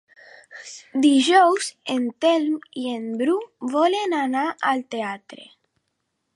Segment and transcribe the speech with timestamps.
[1.03, 1.67] Dijous
[1.97, 3.37] en Telm i en Bru
[3.77, 5.51] volen anar al teatre.